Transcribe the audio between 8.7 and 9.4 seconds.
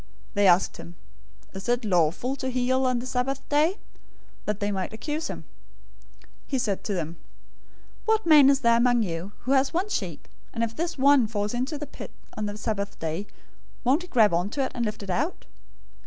among you,